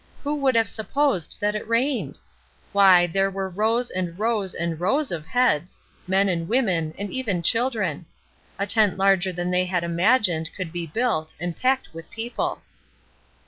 Who 0.23 0.33
would 0.37 0.55
have 0.55 0.67
supposed 0.67 1.37
that 1.41 1.53
it 1.53 1.67
rained! 1.67 2.17
Why, 2.71 3.05
there 3.05 3.29
were 3.29 3.51
rows 3.51 3.91
and 3.91 4.17
rows 4.17 4.55
and 4.55 4.79
rows 4.79 5.11
of 5.11 5.27
heads, 5.27 5.77
men 6.07 6.27
and 6.27 6.47
women, 6.49 6.95
and 6.97 7.11
even 7.11 7.43
children. 7.43 8.07
A 8.57 8.65
tent 8.65 8.97
larger 8.97 9.31
than 9.31 9.51
they 9.51 9.65
had 9.65 9.83
imagined 9.83 10.49
could 10.55 10.71
be 10.71 10.87
built 10.87 11.35
and 11.39 11.55
packed 11.55 11.93
with 11.93 12.09
people. 12.09 12.63